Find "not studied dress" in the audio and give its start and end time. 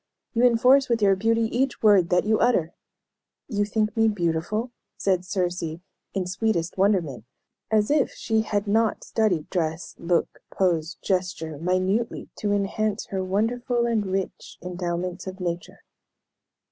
8.65-9.93